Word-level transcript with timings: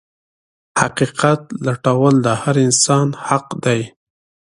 حقيقت 0.81 1.41
لټول 1.65 2.13
د 2.25 2.27
هر 2.41 2.55
انسان 2.67 3.07
حق 3.25 3.47
دی. 3.65 3.81